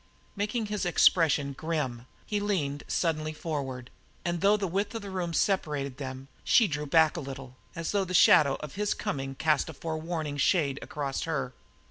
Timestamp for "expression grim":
0.83-2.07